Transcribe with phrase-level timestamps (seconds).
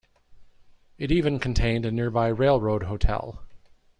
[0.97, 3.43] It even contained a nearby railroad hotel.